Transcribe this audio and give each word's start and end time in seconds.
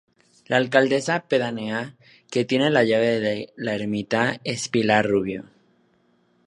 La 0.47 0.57
alcaldesa 0.57 1.27
pedánea, 1.27 1.95
que 2.31 2.43
tiene 2.43 2.71
la 2.71 2.83
llave 2.83 3.19
de 3.19 3.53
la 3.55 3.75
ermita, 3.75 4.41
es 4.43 4.67
Pilar 4.67 5.05
Rubio. 5.07 5.45